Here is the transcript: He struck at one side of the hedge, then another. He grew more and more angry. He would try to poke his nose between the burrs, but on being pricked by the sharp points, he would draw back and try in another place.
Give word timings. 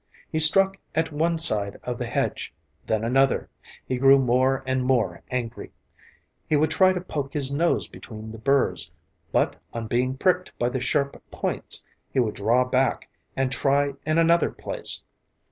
He 0.31 0.39
struck 0.39 0.77
at 0.95 1.11
one 1.11 1.37
side 1.37 1.77
of 1.83 1.99
the 1.99 2.07
hedge, 2.07 2.51
then 2.87 3.03
another. 3.03 3.51
He 3.85 3.99
grew 3.99 4.17
more 4.17 4.63
and 4.65 4.83
more 4.83 5.21
angry. 5.29 5.73
He 6.47 6.55
would 6.55 6.71
try 6.71 6.91
to 6.91 6.99
poke 7.01 7.33
his 7.33 7.53
nose 7.53 7.87
between 7.87 8.31
the 8.31 8.39
burrs, 8.39 8.91
but 9.31 9.57
on 9.75 9.85
being 9.85 10.17
pricked 10.17 10.57
by 10.57 10.69
the 10.69 10.81
sharp 10.81 11.21
points, 11.29 11.83
he 12.09 12.19
would 12.19 12.33
draw 12.33 12.65
back 12.65 13.09
and 13.35 13.51
try 13.51 13.93
in 14.03 14.17
another 14.17 14.49
place. 14.49 15.03